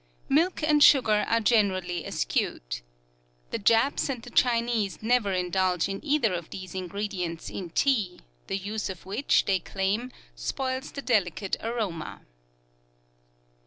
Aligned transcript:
Milk 0.29 0.63
and 0.63 0.83
sugar 0.83 1.27
are 1.29 1.39
generally 1.39 2.03
eschewed. 2.07 2.79
The 3.51 3.59
Japs 3.59 4.09
and 4.09 4.23
the 4.23 4.31
Chinese 4.31 4.97
never 5.03 5.31
indulge 5.31 5.87
in 5.87 6.03
either 6.03 6.33
of 6.33 6.49
these 6.49 6.73
ingredients 6.73 7.51
in 7.51 7.69
tea; 7.69 8.21
the 8.47 8.57
use 8.57 8.89
of 8.89 9.05
which, 9.05 9.45
they 9.45 9.59
claim, 9.59 10.11
spoils 10.33 10.91
the 10.91 11.03
delicate 11.03 11.55
aroma. 11.61 12.21